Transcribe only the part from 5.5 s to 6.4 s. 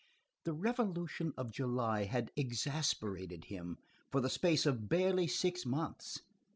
months.